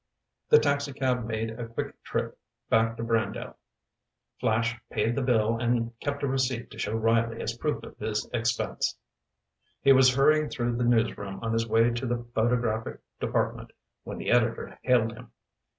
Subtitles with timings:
[0.49, 2.35] The taxicab made a quick trip
[2.71, 3.53] back to Brandale.
[4.39, 8.27] Flash paid the bill and kept a receipt to show Riley as proof of his
[8.33, 8.97] expense.
[9.83, 13.69] He was hurrying through the news room on his way to the photographic department
[14.03, 15.33] when the editor hailed him.